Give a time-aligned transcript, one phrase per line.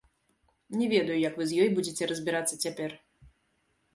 [0.79, 2.91] Не ведаю, як вы з ёй будзеце разбірацца цяпер.